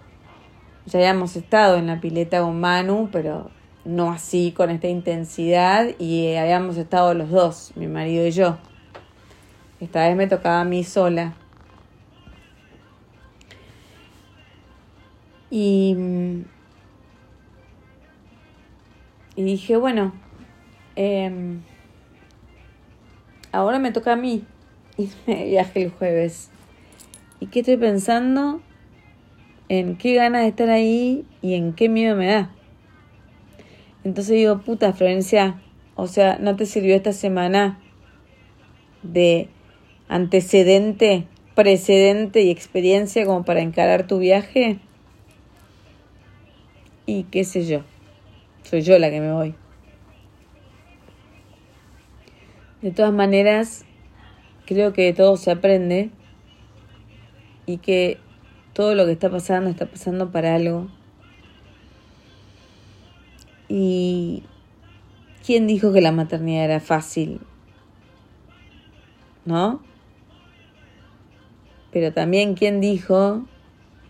Ya 0.86 0.98
habíamos 0.98 1.36
estado 1.36 1.76
en 1.76 1.86
la 1.86 2.00
pileta 2.00 2.40
con 2.40 2.58
Manu, 2.58 3.08
pero 3.12 3.52
no 3.86 4.10
así, 4.10 4.52
con 4.52 4.70
esta 4.70 4.88
intensidad, 4.88 5.88
y 5.98 6.34
habíamos 6.34 6.76
estado 6.76 7.14
los 7.14 7.30
dos, 7.30 7.72
mi 7.76 7.86
marido 7.86 8.26
y 8.26 8.32
yo. 8.32 8.58
Esta 9.80 10.08
vez 10.08 10.16
me 10.16 10.26
tocaba 10.26 10.60
a 10.60 10.64
mí 10.64 10.82
sola. 10.82 11.34
Y, 15.50 15.96
y 19.36 19.42
dije, 19.42 19.76
bueno, 19.76 20.12
em, 20.96 21.62
ahora 23.52 23.78
me 23.78 23.92
toca 23.92 24.14
a 24.14 24.16
mí 24.16 24.44
irme 24.98 25.36
de 25.36 25.44
viaje 25.44 25.82
el 25.82 25.90
jueves. 25.92 26.50
¿Y 27.38 27.46
qué 27.46 27.60
estoy 27.60 27.76
pensando? 27.76 28.60
En 29.68 29.96
qué 29.96 30.14
ganas 30.14 30.42
de 30.42 30.48
estar 30.48 30.70
ahí 30.70 31.24
y 31.40 31.54
en 31.54 31.72
qué 31.72 31.88
miedo 31.88 32.16
me 32.16 32.26
da. 32.26 32.55
Entonces 34.06 34.36
digo, 34.36 34.60
puta 34.60 34.92
Florencia, 34.92 35.60
o 35.96 36.06
sea, 36.06 36.38
¿no 36.38 36.54
te 36.54 36.64
sirvió 36.64 36.94
esta 36.94 37.12
semana 37.12 37.80
de 39.02 39.48
antecedente, 40.06 41.26
precedente 41.56 42.42
y 42.42 42.52
experiencia 42.52 43.26
como 43.26 43.44
para 43.44 43.62
encarar 43.62 44.06
tu 44.06 44.20
viaje? 44.20 44.78
Y 47.04 47.24
qué 47.24 47.42
sé 47.42 47.66
yo, 47.66 47.82
soy 48.62 48.82
yo 48.82 48.96
la 49.00 49.10
que 49.10 49.20
me 49.20 49.32
voy. 49.32 49.56
De 52.82 52.92
todas 52.92 53.12
maneras, 53.12 53.84
creo 54.66 54.92
que 54.92 55.12
todo 55.14 55.36
se 55.36 55.50
aprende 55.50 56.10
y 57.66 57.78
que 57.78 58.18
todo 58.72 58.94
lo 58.94 59.04
que 59.04 59.10
está 59.10 59.28
pasando 59.30 59.68
está 59.68 59.86
pasando 59.86 60.30
para 60.30 60.54
algo. 60.54 60.95
Y 63.68 64.44
¿quién 65.44 65.66
dijo 65.66 65.92
que 65.92 66.00
la 66.00 66.12
maternidad 66.12 66.64
era 66.64 66.80
fácil? 66.80 67.40
¿No? 69.44 69.80
Pero 71.92 72.12
también 72.12 72.54
quién 72.54 72.80
dijo 72.80 73.46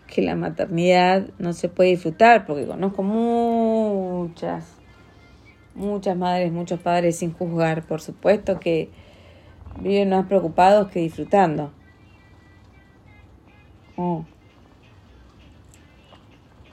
que 0.07 0.21
la 0.21 0.35
maternidad 0.35 1.27
no 1.37 1.53
se 1.53 1.69
puede 1.69 1.91
disfrutar, 1.91 2.45
porque 2.45 2.65
conozco 2.65 3.03
muchas, 3.03 4.77
muchas 5.75 6.17
madres, 6.17 6.51
muchos 6.51 6.79
padres 6.79 7.17
sin 7.17 7.33
juzgar, 7.33 7.83
por 7.83 8.01
supuesto 8.01 8.59
que 8.59 8.89
viven 9.79 10.09
más 10.09 10.25
preocupados 10.25 10.89
que 10.89 11.01
disfrutando. 11.01 11.71
Oh. 13.95 14.25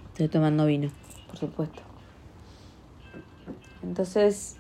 Estoy 0.09 0.29
tomando 0.29 0.67
vino, 0.67 0.91
por 1.27 1.37
supuesto. 1.37 1.84
Entonces, 3.85 4.57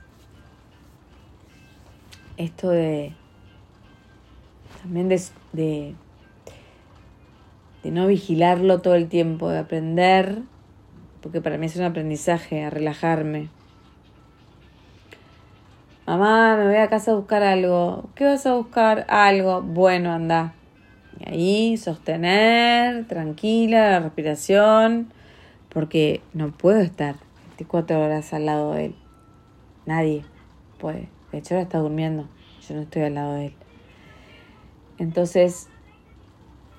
esto 2.37 2.71
de 2.71 3.13
también 4.83 5.09
de, 5.09 5.21
de, 7.83 7.91
no 7.91 8.07
vigilarlo 8.07 8.83
todo 8.83 8.95
el 8.97 9.09
tiempo, 9.09 9.49
de 9.49 9.59
aprender, 9.59 10.43
porque 11.23 11.41
para 11.41 11.57
mí 11.57 11.65
es 11.67 11.77
un 11.77 11.85
aprendizaje, 11.85 12.65
a 12.65 12.71
relajarme. 12.71 13.49
Mamá, 16.07 16.57
me 16.59 16.67
voy 16.67 16.77
a 16.77 16.91
casa 16.91 17.13
a 17.13 17.15
buscar 17.15 17.43
algo. 17.43 18.11
¿Qué 18.15 18.27
vas 18.27 18.45
a 18.45 18.53
buscar? 18.53 19.07
Algo. 19.09 19.63
Bueno, 19.63 20.13
anda. 20.13 20.53
Y 21.19 21.31
ahí 21.31 21.77
sostener, 21.79 23.07
tranquila, 23.07 23.91
la 23.91 24.01
respiración, 24.01 25.11
porque 25.71 26.21
no 26.35 26.51
puedo 26.51 26.81
estar 26.81 27.15
24 27.57 28.03
horas 28.03 28.35
al 28.35 28.45
lado 28.45 28.75
de 28.75 28.87
él. 28.87 28.95
Nadie 29.87 30.25
puede. 30.79 31.09
De 31.33 31.39
hecho, 31.39 31.55
ahora 31.55 31.63
está 31.65 31.79
durmiendo. 31.79 32.29
Yo 32.69 32.75
no 32.75 32.83
estoy 32.83 33.03
al 33.03 33.15
lado 33.15 33.35
de 33.35 33.47
él. 33.47 33.55
Entonces, 34.99 35.69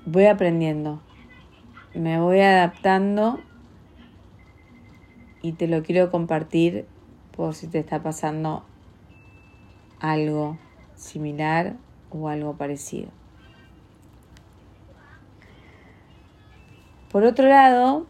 voy 0.06 0.26
aprendiendo. 0.26 1.02
Me 1.94 2.20
voy 2.20 2.40
adaptando 2.40 3.40
y 5.42 5.54
te 5.54 5.68
lo 5.68 5.84
quiero 5.84 6.12
compartir 6.12 6.86
por 7.36 7.54
si 7.54 7.68
te 7.68 7.80
está 7.80 8.02
pasando 8.02 8.64
algo 10.00 10.58
similar 10.96 11.76
o 12.10 12.30
algo 12.30 12.56
parecido. 12.58 13.10
Por 17.12 17.24
otro 17.24 17.48
lado, 17.48 18.06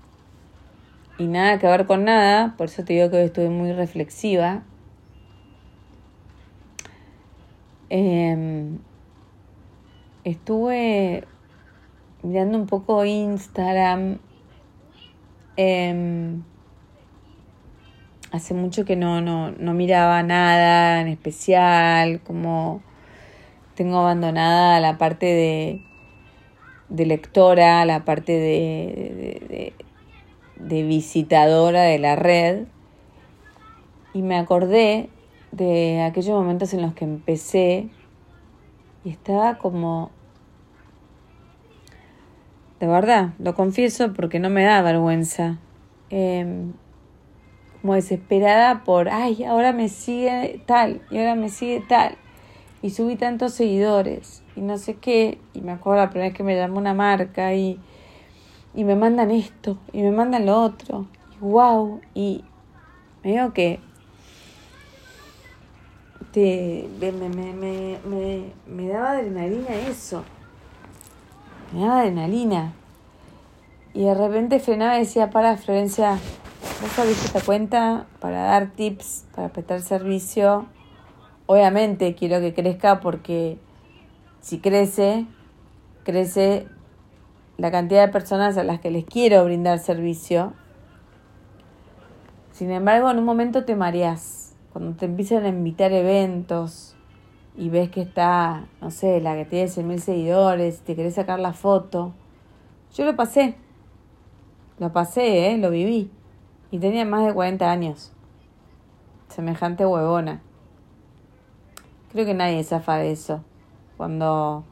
y 1.17 1.27
nada 1.27 1.59
que 1.59 1.67
ver 1.67 1.85
con 1.85 2.05
nada, 2.05 2.55
por 2.57 2.67
eso 2.67 2.83
te 2.83 2.93
digo 2.93 3.09
que 3.09 3.17
hoy 3.17 3.23
estuve 3.25 3.49
muy 3.49 3.71
reflexiva, 3.71 4.63
em, 7.89 8.79
estuve 10.23 11.23
mirando 12.23 12.57
un 12.57 12.67
poco 12.67 13.05
Instagram. 13.05 14.19
Em, 15.57 16.41
hace 18.31 18.53
mucho 18.53 18.85
que 18.85 18.95
no, 18.95 19.21
no, 19.21 19.51
no 19.51 19.73
miraba 19.73 20.23
nada 20.23 21.01
en 21.01 21.07
especial, 21.07 22.21
como 22.21 22.81
tengo 23.75 23.99
abandonada 23.99 24.79
la 24.79 24.97
parte 24.97 25.25
de 25.25 25.85
de 26.89 27.05
lectora, 27.05 27.85
la 27.85 28.05
parte 28.05 28.31
de, 28.31 29.73
de, 30.57 30.83
visitadora 30.83 31.83
de 31.83 31.99
la 31.99 32.15
red. 32.15 32.65
Y 34.13 34.21
me 34.21 34.37
acordé 34.37 35.09
de 35.55 36.01
aquellos 36.01 36.35
momentos 36.37 36.73
en 36.73 36.81
los 36.81 36.93
que 36.93 37.05
empecé 37.05 37.89
y 39.03 39.09
estaba 39.09 39.57
como... 39.57 40.11
De 42.79 42.87
verdad, 42.87 43.33
lo 43.39 43.55
confieso 43.55 44.13
porque 44.13 44.39
no 44.39 44.49
me 44.49 44.63
da 44.63 44.81
vergüenza. 44.81 45.59
Em, 46.09 46.73
como 47.81 47.93
desesperada 47.93 48.83
por, 48.83 49.09
ay, 49.09 49.43
ahora 49.43 49.71
me 49.71 49.89
sigue 49.89 50.61
tal, 50.65 51.01
y 51.09 51.17
ahora 51.19 51.35
me 51.35 51.49
sigue 51.49 51.81
tal 51.87 52.17
y 52.85 52.91
subí 52.91 53.15
tantos 53.15 53.53
seguidores 53.53 54.43
y 54.55 54.61
no 54.61 54.77
sé 54.77 54.93
qué. 54.97 55.39
Y 55.55 55.61
me 55.61 55.71
acuerdo 55.71 56.03
la 56.03 56.11
primera 56.11 56.29
vez 56.29 56.37
que 56.37 56.43
me 56.43 56.55
llamó 56.55 56.77
una 56.77 56.93
marca 56.93 57.55
y, 57.55 57.79
y 58.75 58.83
me 58.83 58.95
mandan 58.95 59.31
esto 59.31 59.79
y 59.91 60.03
me 60.03 60.11
mandan 60.11 60.45
lo 60.45 60.61
otro. 60.61 61.07
Y 61.35 61.43
wow. 61.43 61.99
Y 62.13 62.43
me 63.23 63.31
digo 63.31 63.53
que 63.53 63.79
te, 66.35 66.89
me, 66.99 67.11
me, 67.11 67.53
me, 67.53 67.99
me, 68.05 68.51
me 68.67 68.87
daba 68.87 69.11
adrenalina 69.11 69.73
eso. 69.73 70.23
Me 71.73 71.81
daba 71.81 72.01
adrenalina. 72.01 72.73
Y 73.93 74.03
de 74.03 74.13
repente 74.13 74.59
frenaba 74.59 74.97
y 74.97 74.99
decía, 74.99 75.29
para 75.29 75.55
Florencia, 75.57 76.19
vos 76.81 76.99
abriste 76.99 77.27
esta 77.27 77.41
cuenta 77.41 78.05
para 78.19 78.43
dar 78.43 78.71
tips, 78.71 79.25
para 79.33 79.49
prestar 79.49 79.81
servicio 79.81 80.67
Obviamente 81.47 82.15
quiero 82.15 82.39
que 82.39 82.53
crezca 82.53 82.99
porque 82.99 83.59
si 84.41 84.59
crece, 84.59 85.27
crece 86.03 86.67
la 87.57 87.69
cantidad 87.69 88.05
de 88.05 88.11
personas 88.11 88.57
a 88.57 88.63
las 88.63 88.79
que 88.79 88.89
les 88.89 89.05
quiero 89.05 89.45
brindar 89.45 89.77
servicio. 89.77 90.53
Sin 92.51 92.71
embargo, 92.71 93.11
en 93.11 93.19
un 93.19 93.25
momento 93.25 93.63
te 93.63 93.75
mareas. 93.75 94.44
Cuando 94.75 94.97
te 94.97 95.05
empiezan 95.05 95.45
a 95.45 95.47
invitar 95.47 95.93
eventos 95.93 96.97
y 97.55 97.69
ves 97.69 97.89
que 97.89 98.01
está, 98.01 98.65
no 98.81 98.91
sé, 98.91 99.21
la 99.21 99.33
que 99.35 99.45
tiene 99.45 99.69
100.000 99.69 99.99
seguidores, 99.99 100.81
te 100.81 100.97
querés 100.97 101.15
sacar 101.15 101.39
la 101.39 101.53
foto. 101.53 102.11
Yo 102.93 103.05
lo 103.05 103.15
pasé. 103.15 103.55
Lo 104.77 104.91
pasé, 104.91 105.49
¿eh? 105.49 105.57
Lo 105.57 105.69
viví. 105.69 106.11
Y 106.71 106.79
tenía 106.79 107.05
más 107.05 107.25
de 107.25 107.33
40 107.33 107.71
años. 107.71 108.11
Semejante 109.29 109.85
huevona. 109.85 110.41
Creo 112.11 112.25
que 112.25 112.33
nadie 112.33 112.61
zafa 112.65 112.97
de 112.97 113.13
eso. 113.13 113.45
Cuando 113.95 114.65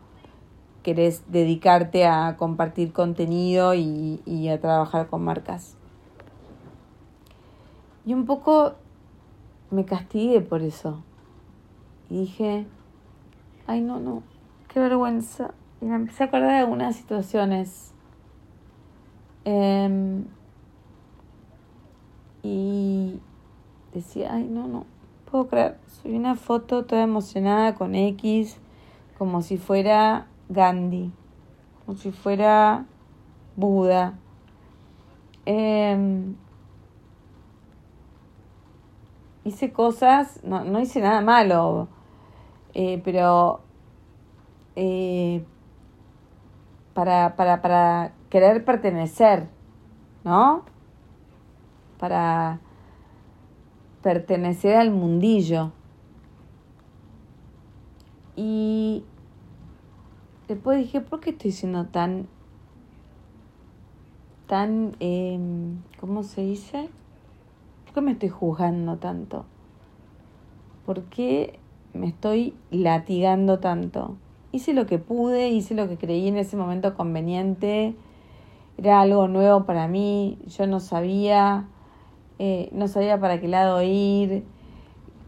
querés 0.83 1.23
dedicarte 1.31 2.05
a 2.05 2.35
compartir 2.35 2.91
contenido 2.91 3.73
y, 3.73 4.49
a 4.49 4.59
trabajar 4.59 5.07
con 5.07 5.23
marcas. 5.23 5.77
Y 8.05 8.13
un 8.13 8.25
poco 8.25 8.82
me 9.73 9.85
castigué 9.85 10.41
por 10.41 10.61
eso. 10.61 11.03
Y 12.09 12.21
dije, 12.21 12.65
ay 13.67 13.81
no, 13.81 13.99
no, 13.99 14.23
qué 14.67 14.79
vergüenza. 14.79 15.53
Y 15.81 15.85
me 15.85 15.95
empecé 15.95 16.23
a 16.23 16.25
acordar 16.27 16.51
de 16.51 16.57
algunas 16.59 16.95
situaciones. 16.95 17.93
Em, 19.45 20.25
y 22.43 23.19
decía, 23.93 24.35
ay 24.35 24.45
no, 24.45 24.67
no, 24.67 24.85
puedo 25.29 25.47
creer. 25.47 25.77
Subí 25.87 26.15
una 26.15 26.35
foto 26.35 26.85
toda 26.85 27.03
emocionada 27.03 27.75
con 27.75 27.95
X, 27.95 28.57
como 29.17 29.41
si 29.41 29.57
fuera 29.57 30.27
Gandhi, 30.49 31.11
como 31.85 31.97
si 31.97 32.11
fuera 32.11 32.85
Buda. 33.55 34.19
Em, 35.45 36.35
hice 39.43 39.71
cosas, 39.71 40.39
no, 40.43 40.63
no, 40.63 40.79
hice 40.79 41.01
nada 41.01 41.21
malo, 41.21 41.87
eh, 42.73 43.01
pero 43.03 43.61
eh, 44.75 45.45
para, 46.93 47.35
para, 47.35 47.61
para 47.61 48.13
querer 48.29 48.63
pertenecer, 48.63 49.49
¿no? 50.23 50.63
Para 51.99 52.59
pertenecer 54.01 54.75
al 54.77 54.91
mundillo. 54.91 55.71
Y 58.35 59.03
después 60.47 60.79
dije, 60.79 61.01
¿por 61.01 61.19
qué 61.19 61.31
estoy 61.31 61.51
siendo 61.51 61.85
tan, 61.85 62.27
tan, 64.47 64.95
eh, 64.99 65.39
¿cómo 65.99 66.23
se 66.23 66.41
dice? 66.41 66.89
¿Por 67.93 68.01
qué 68.01 68.05
me 68.07 68.11
estoy 68.13 68.29
juzgando 68.29 68.97
tanto? 68.97 69.45
¿Por 70.83 71.03
qué 71.03 71.59
me 71.93 72.07
estoy 72.07 72.55
latigando 72.71 73.59
tanto? 73.59 74.15
Hice 74.51 74.73
lo 74.73 74.87
que 74.87 74.97
pude, 74.97 75.49
hice 75.49 75.75
lo 75.75 75.87
que 75.87 75.97
creí 75.97 76.27
en 76.27 76.37
ese 76.37 76.57
momento 76.57 76.95
conveniente, 76.95 77.93
era 78.79 78.99
algo 78.99 79.27
nuevo 79.27 79.65
para 79.65 79.87
mí, 79.87 80.39
yo 80.47 80.65
no 80.65 80.79
sabía, 80.79 81.67
eh, 82.39 82.69
no 82.71 82.87
sabía 82.87 83.19
para 83.19 83.39
qué 83.39 83.47
lado 83.47 83.79
ir, 83.83 84.43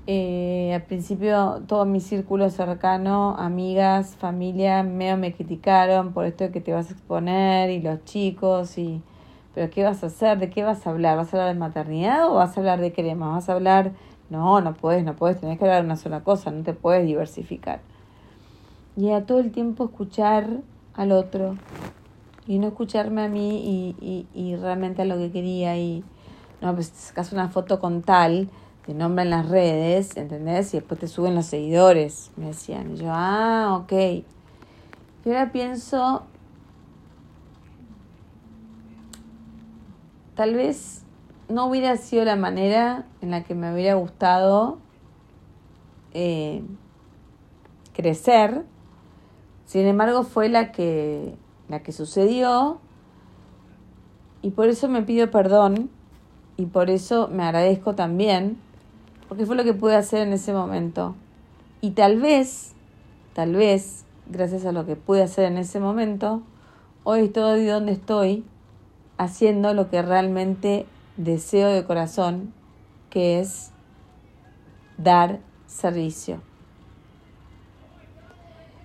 Eh, 0.07 0.71
al 0.73 0.83
principio 0.83 1.61
todo 1.67 1.85
mi 1.85 1.99
círculo 1.99 2.49
cercano, 2.49 3.35
amigas, 3.37 4.15
familia, 4.15 4.81
medio 4.81 5.17
me 5.17 5.33
criticaron 5.33 6.13
por 6.13 6.25
esto 6.25 6.45
de 6.45 6.51
que 6.51 6.61
te 6.61 6.73
vas 6.73 6.89
a 6.89 6.93
exponer 6.93 7.69
y 7.69 7.79
los 7.81 8.03
chicos 8.05 8.77
y... 8.79 9.01
Pero 9.55 9.71
¿qué 9.71 9.83
vas 9.83 10.03
a 10.03 10.07
hacer? 10.07 10.37
¿De 10.37 10.51
qué 10.51 10.63
vas 10.63 10.85
a 10.85 10.91
hablar? 10.91 11.17
¿Vas 11.17 11.33
a 11.33 11.37
hablar 11.37 11.53
de 11.53 11.59
maternidad 11.59 12.29
o 12.29 12.35
vas 12.35 12.55
a 12.55 12.59
hablar 12.59 12.79
de 12.81 12.93
crema? 12.93 13.29
¿Vas 13.29 13.49
a 13.49 13.53
hablar 13.53 13.93
no, 14.29 14.59
no 14.61 14.73
puedes, 14.73 15.03
no 15.03 15.15
puedes, 15.15 15.39
tenés 15.39 15.57
que 15.57 15.65
hablar 15.65 15.81
de 15.81 15.85
una 15.85 15.97
sola 15.97 16.23
cosa, 16.23 16.51
no 16.51 16.63
te 16.63 16.73
puedes 16.73 17.05
diversificar. 17.05 17.79
Y 18.97 19.11
a 19.11 19.25
todo 19.25 19.39
el 19.39 19.51
tiempo 19.51 19.85
escuchar 19.85 20.61
al 20.95 21.11
otro 21.11 21.55
y 22.47 22.59
no 22.59 22.67
escucharme 22.67 23.23
a 23.23 23.27
mí 23.27 23.95
y, 23.99 24.05
y, 24.05 24.27
y 24.33 24.55
realmente 24.55 25.01
a 25.01 25.05
lo 25.05 25.17
que 25.17 25.31
quería 25.31 25.77
y 25.77 26.03
no, 26.61 26.73
pues 26.73 26.87
sacas 26.87 27.33
una 27.33 27.49
foto 27.49 27.79
con 27.79 28.01
tal, 28.01 28.49
te 28.85 28.93
nombran 28.93 29.29
las 29.29 29.49
redes, 29.49 30.15
¿entendés? 30.15 30.73
Y 30.73 30.77
después 30.77 30.99
te 30.99 31.07
suben 31.07 31.35
los 31.35 31.47
seguidores, 31.47 32.31
me 32.37 32.47
decían. 32.47 32.93
Y 32.93 32.97
yo, 32.97 33.07
ah, 33.09 33.77
ok. 33.81 33.91
Y 33.91 34.23
ahora 35.25 35.51
pienso, 35.51 36.23
tal 40.35 40.53
vez 40.53 41.03
no 41.49 41.65
hubiera 41.65 41.97
sido 41.97 42.25
la 42.25 42.35
manera 42.35 43.05
en 43.21 43.31
la 43.31 43.43
que 43.43 43.55
me 43.55 43.73
hubiera 43.73 43.95
gustado 43.95 44.77
eh, 46.13 46.63
crecer. 47.93 48.63
Sin 49.65 49.85
embargo, 49.85 50.23
fue 50.23 50.49
la 50.49 50.71
que, 50.71 51.35
la 51.69 51.81
que 51.81 51.91
sucedió. 51.91 52.79
Y 54.41 54.51
por 54.51 54.69
eso 54.69 54.87
me 54.87 55.01
pido 55.01 55.31
perdón. 55.31 55.89
Y 56.57 56.67
por 56.67 56.89
eso 56.89 57.29
me 57.31 57.43
agradezco 57.43 57.95
también. 57.95 58.57
Porque 59.27 59.45
fue 59.45 59.55
lo 59.55 59.63
que 59.63 59.73
pude 59.73 59.95
hacer 59.95 60.21
en 60.21 60.33
ese 60.33 60.53
momento. 60.53 61.15
Y 61.81 61.91
tal 61.91 62.19
vez, 62.19 62.73
tal 63.33 63.55
vez, 63.55 64.05
gracias 64.27 64.65
a 64.65 64.71
lo 64.71 64.85
que 64.85 64.95
pude 64.95 65.23
hacer 65.23 65.45
en 65.45 65.57
ese 65.57 65.79
momento, 65.79 66.41
hoy 67.03 67.25
estoy 67.25 67.65
donde 67.65 67.91
estoy 67.91 68.43
haciendo 69.17 69.73
lo 69.73 69.89
que 69.89 70.01
realmente 70.01 70.85
deseo 71.17 71.69
de 71.69 71.85
corazón, 71.85 72.53
que 73.09 73.39
es 73.39 73.71
dar 74.97 75.39
servicio. 75.67 76.41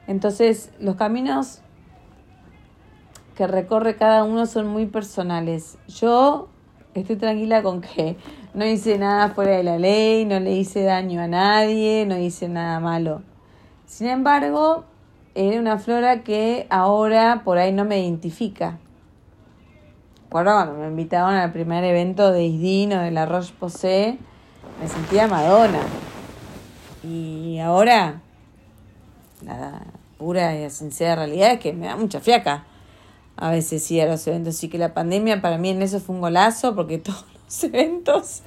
Entonces, 0.07 0.73
los 0.81 0.97
caminos 0.97 1.61
que 3.37 3.47
recorre 3.47 3.97
cada 3.97 4.25
uno 4.25 4.47
son 4.47 4.69
muy 4.69 4.87
personales. 4.87 5.79
Yo 5.89 6.49
estoy 6.95 7.17
tranquila 7.17 7.63
con 7.63 7.81
que 7.81 8.17
no 8.55 8.67
hice 8.67 8.99
nada 8.99 9.31
fuera 9.31 9.57
de 9.57 9.63
la 9.63 9.79
ley, 9.79 10.25
no 10.25 10.41
le 10.41 10.53
hice 10.53 10.83
daño 10.83 11.21
a 11.23 11.29
nadie, 11.29 12.05
no 12.07 12.19
hice 12.19 12.49
nada 12.49 12.81
malo. 12.81 13.23
Sin 13.87 14.09
embargo, 14.09 14.85
era 15.35 15.61
una 15.61 15.79
flora 15.79 16.23
que 16.23 16.67
ahora 16.71 17.43
por 17.45 17.59
ahí 17.59 17.73
no 17.73 17.85
me 17.85 18.01
identifica 18.01 18.79
acuerdo 20.31 20.53
cuando 20.53 20.75
me 20.75 20.87
invitaron 20.87 21.35
al 21.35 21.51
primer 21.51 21.83
evento 21.83 22.31
de 22.31 22.45
Isdin 22.45 22.93
o 22.93 23.03
de 23.03 23.11
la 23.11 23.27
Roche 23.27 23.53
Posay, 23.59 24.17
me 24.81 24.87
sentía 24.87 25.27
Madonna. 25.27 25.81
Y 27.03 27.59
ahora, 27.59 28.21
la 29.45 29.83
pura 30.19 30.55
y 30.57 30.71
sincera 30.71 31.17
realidad 31.17 31.55
es 31.55 31.59
que 31.59 31.73
me 31.73 31.87
da 31.87 31.97
mucha 31.97 32.21
fiaca 32.21 32.65
a 33.37 33.51
veces 33.51 33.91
ir 33.91 34.03
a 34.03 34.07
los 34.07 34.25
eventos. 34.29 34.55
Así 34.55 34.69
que 34.69 34.79
la 34.79 34.95
pandemia 34.95 35.43
para 35.43 35.59
mí 35.59 35.71
en 35.71 35.83
eso 35.83 35.99
fue 35.99 36.15
un 36.15 36.21
golazo 36.21 36.77
porque 36.77 36.99
todos 36.99 37.25
los 37.47 37.65
eventos 37.65 38.43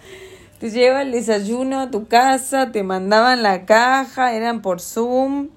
te 0.61 0.69
llevan 0.69 1.07
el 1.07 1.11
desayuno 1.11 1.81
a 1.81 1.91
tu 1.91 2.07
casa, 2.07 2.71
te 2.71 2.83
mandaban 2.83 3.43
la 3.43 3.65
caja, 3.65 4.33
eran 4.33 4.61
por 4.61 4.79
Zoom. 4.79 5.49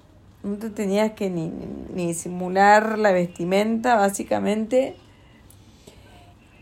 No 0.43 0.57
te 0.57 0.71
tenías 0.71 1.13
que 1.13 1.31
ni, 1.31 1.53
ni 1.95 2.15
simular 2.15 2.99
la 2.99 3.13
vestimenta, 3.13 3.95
básicamente. 3.95 4.97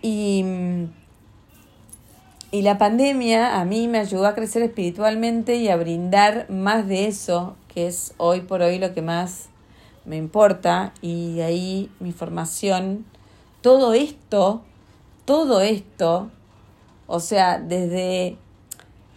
Y, 0.06 0.44
y 2.50 2.60
la 2.60 2.76
pandemia 2.76 3.58
a 3.58 3.64
mí 3.64 3.88
me 3.88 4.00
ayudó 4.00 4.26
a 4.26 4.34
crecer 4.34 4.62
espiritualmente 4.62 5.56
y 5.56 5.70
a 5.70 5.76
brindar 5.76 6.50
más 6.50 6.86
de 6.86 7.06
eso, 7.06 7.56
que 7.72 7.86
es 7.86 8.12
hoy 8.18 8.42
por 8.42 8.60
hoy 8.60 8.78
lo 8.78 8.92
que 8.92 9.00
más 9.00 9.48
me 10.04 10.16
importa. 10.16 10.92
Y 11.00 11.36
de 11.36 11.44
ahí 11.44 11.90
mi 12.00 12.12
formación, 12.12 13.06
todo 13.62 13.94
esto, 13.94 14.60
todo 15.24 15.62
esto, 15.62 16.30
o 17.06 17.18
sea, 17.18 17.58
desde 17.58 18.36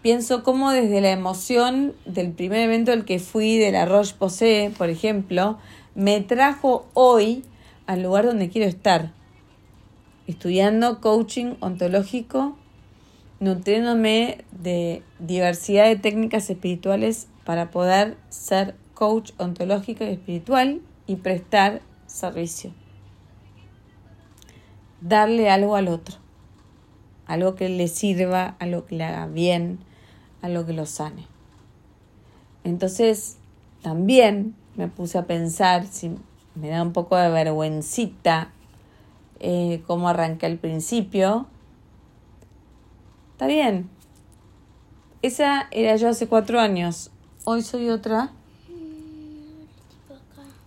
pienso 0.02 0.42
como 0.42 0.72
desde 0.72 1.02
la 1.02 1.12
emoción 1.12 1.96
del 2.06 2.32
primer 2.32 2.62
evento 2.62 2.94
al 2.94 3.04
que 3.04 3.20
fui 3.20 3.58
de 3.58 3.74
la 3.74 3.84
Roche 3.84 4.16
Posay, 4.18 4.70
por 4.70 4.90
ejemplo, 4.90 5.58
me 5.96 6.22
trajo 6.22 6.86
hoy 6.94 7.44
al 7.88 8.04
lugar 8.04 8.26
donde 8.26 8.48
quiero 8.48 8.70
estar 8.70 9.12
estudiando 10.28 11.00
coaching 11.00 11.56
ontológico, 11.62 12.58
nutriéndome 13.40 14.44
de 14.52 15.04
diversidad 15.20 15.86
de 15.86 15.96
técnicas 15.96 16.50
espirituales 16.50 17.28
para 17.46 17.72
poder 17.72 18.18
ser 18.30 18.76
coach 18.94 19.32
ontológico 19.38 20.04
y 20.04 20.10
espiritual 20.10 20.82
y 21.08 21.16
prestar 21.16 21.82
servicio. 22.08 22.74
Darle 25.00 25.50
algo 25.50 25.76
al 25.76 25.88
otro, 25.88 26.18
algo 27.26 27.56
que 27.56 27.70
le 27.70 27.88
sirva, 27.88 28.56
algo 28.60 28.86
que 28.86 28.96
le 28.96 29.06
haga 29.06 29.28
bien, 29.28 29.80
algo 30.42 30.66
que 30.66 30.74
lo 30.74 30.86
sane. 30.86 31.28
Entonces, 32.64 33.38
también 33.82 34.56
me 34.76 34.88
puse 34.88 35.18
a 35.18 35.26
pensar, 35.26 35.86
si 35.88 36.12
me 36.56 36.70
da 36.70 36.82
un 36.82 36.92
poco 36.92 37.16
de 37.16 37.30
vergüencita 37.30 38.52
eh, 39.40 39.84
como 39.88 40.10
arranqué 40.10 40.46
al 40.46 40.58
principio. 40.58 41.48
Está 43.34 43.48
bien. 43.48 43.90
Esa 45.22 45.68
era 45.72 45.96
yo 45.96 46.10
hace 46.10 46.28
cuatro 46.28 46.60
años. 46.60 47.12
Hoy 47.44 47.62
soy 47.62 47.90
otra. 47.90 48.32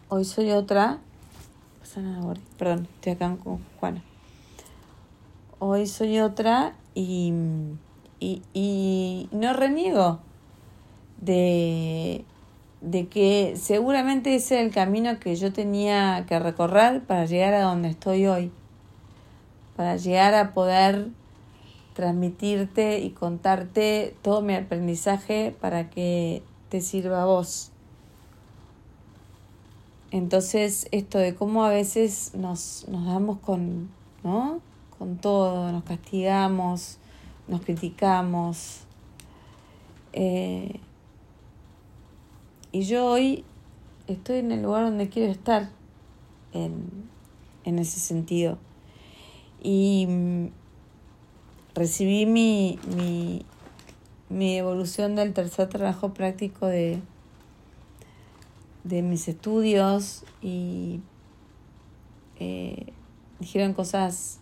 Hoy 0.09 0.24
soy 0.24 0.50
otra. 0.50 0.98
Perdón, 2.59 2.88
estoy 2.94 3.12
acá 3.12 3.37
con 3.42 3.61
Juana. 3.78 4.02
Hoy 5.59 5.87
soy 5.87 6.20
otra 6.20 6.74
y, 6.94 7.33
y, 8.18 8.42
y 8.54 9.28
no 9.33 9.52
reniego 9.52 10.20
de, 11.20 12.24
de 12.80 13.09
que 13.09 13.54
seguramente 13.56 14.35
ese 14.35 14.61
es 14.61 14.66
el 14.66 14.72
camino 14.72 15.18
que 15.18 15.37
yo 15.37 15.52
tenía 15.52 16.24
que 16.28 16.38
recorrer 16.38 17.02
para 17.02 17.26
llegar 17.26 17.54
a 17.54 17.62
donde 17.62 17.88
estoy 17.90 18.26
hoy 18.26 18.52
para 19.81 19.97
llegar 19.97 20.35
a 20.35 20.53
poder 20.53 21.09
transmitirte 21.95 22.99
y 22.99 23.12
contarte 23.12 24.14
todo 24.21 24.43
mi 24.43 24.55
aprendizaje 24.55 25.57
para 25.59 25.88
que 25.88 26.43
te 26.69 26.83
sirva 26.83 27.23
a 27.23 27.25
vos. 27.25 27.71
Entonces, 30.11 30.87
esto 30.93 31.16
de 31.16 31.35
cómo 31.35 31.64
a 31.64 31.71
veces 31.71 32.33
nos, 32.35 32.85
nos 32.88 33.07
damos 33.07 33.38
con, 33.38 33.88
¿no? 34.23 34.61
con 34.99 35.16
todo, 35.16 35.73
nos 35.73 35.85
castigamos, 35.85 36.99
nos 37.49 37.62
criticamos. 37.62 38.81
Eh, 40.12 40.79
y 42.71 42.83
yo 42.83 43.07
hoy 43.07 43.47
estoy 44.09 44.40
en 44.40 44.53
el 44.53 44.61
lugar 44.62 44.85
donde 44.85 45.09
quiero 45.09 45.33
estar 45.33 45.71
en, 46.53 47.09
en 47.64 47.79
ese 47.79 47.99
sentido 47.99 48.59
y 49.62 50.07
mm, 50.09 50.46
recibí 51.75 52.27
mi, 52.27 52.79
mi, 52.96 53.44
mi 54.29 54.57
evolución 54.57 55.16
del 55.16 55.33
tercer 55.33 55.68
trabajo 55.68 56.14
práctico 56.14 56.66
de, 56.66 57.01
de 58.85 59.03
mis 59.03 59.29
estudios 59.29 60.25
y 60.42 61.01
eh, 62.38 62.92
dijeron 63.38 63.75
cosas 63.75 64.38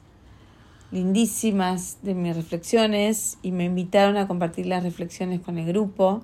lindísimas 0.91 1.99
de 2.03 2.15
mis 2.15 2.35
reflexiones 2.35 3.39
y 3.43 3.53
me 3.53 3.65
invitaron 3.65 4.17
a 4.17 4.27
compartir 4.27 4.67
las 4.67 4.83
reflexiones 4.83 5.41
con 5.41 5.59
el 5.59 5.67
grupo. 5.67 6.23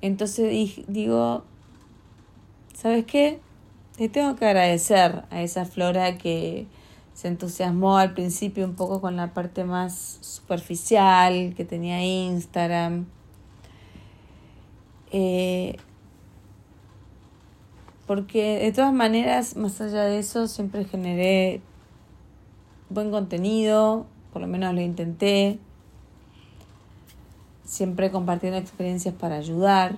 Entonces 0.00 0.82
digo, 0.88 1.44
¿sabes 2.74 3.04
qué? 3.04 3.38
Le 3.98 4.08
tengo 4.08 4.34
que 4.36 4.46
agradecer 4.46 5.24
a 5.30 5.42
esa 5.42 5.64
flora 5.64 6.18
que 6.18 6.66
se 7.14 7.28
entusiasmó 7.28 7.98
al 7.98 8.14
principio 8.14 8.64
un 8.64 8.74
poco 8.74 9.00
con 9.00 9.16
la 9.16 9.34
parte 9.34 9.64
más 9.64 10.18
superficial 10.20 11.54
que 11.54 11.64
tenía 11.64 12.02
Instagram. 12.04 13.06
Eh, 15.10 15.76
porque 18.06 18.58
de 18.58 18.72
todas 18.72 18.92
maneras, 18.92 19.56
más 19.56 19.80
allá 19.80 20.04
de 20.04 20.18
eso, 20.18 20.48
siempre 20.48 20.84
generé 20.84 21.60
buen 22.88 23.10
contenido, 23.10 24.06
por 24.32 24.42
lo 24.42 24.48
menos 24.48 24.74
lo 24.74 24.80
intenté. 24.80 25.58
siempre 27.64 28.10
compartiendo 28.10 28.58
experiencias 28.58 29.14
para 29.14 29.36
ayudar. 29.36 29.96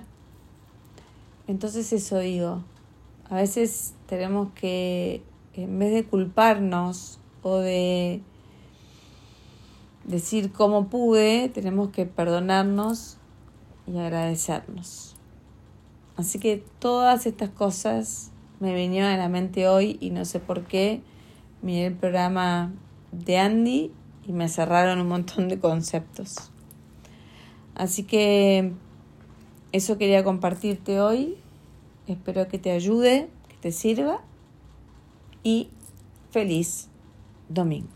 Entonces 1.47 1.91
eso 1.91 2.19
digo, 2.19 2.63
a 3.29 3.35
veces 3.35 3.93
tenemos 4.07 4.49
que, 4.53 5.21
en 5.63 5.79
vez 5.79 5.93
de 5.93 6.05
culparnos 6.05 7.19
o 7.41 7.57
de 7.57 8.21
decir 10.03 10.51
cómo 10.51 10.87
pude, 10.87 11.49
tenemos 11.49 11.89
que 11.89 12.05
perdonarnos 12.05 13.17
y 13.87 13.97
agradecernos. 13.97 15.15
Así 16.17 16.39
que 16.39 16.63
todas 16.79 17.25
estas 17.25 17.49
cosas 17.49 18.31
me 18.59 18.73
vinieron 18.73 19.11
a 19.11 19.17
la 19.17 19.29
mente 19.29 19.67
hoy 19.67 19.97
y 19.99 20.11
no 20.11 20.25
sé 20.25 20.39
por 20.39 20.65
qué. 20.65 21.01
Miré 21.61 21.87
el 21.87 21.95
programa 21.95 22.73
de 23.11 23.37
Andy 23.37 23.91
y 24.27 24.31
me 24.31 24.47
cerraron 24.47 24.99
un 24.99 25.07
montón 25.07 25.49
de 25.49 25.59
conceptos. 25.59 26.51
Así 27.75 28.03
que 28.03 28.73
eso 29.71 29.97
quería 29.97 30.23
compartirte 30.23 31.01
hoy. 31.01 31.37
Espero 32.07 32.47
que 32.47 32.59
te 32.59 32.71
ayude, 32.71 33.29
que 33.49 33.55
te 33.57 33.71
sirva 33.71 34.21
y 35.45 35.69
feliz 36.31 36.89
domingo. 37.47 37.94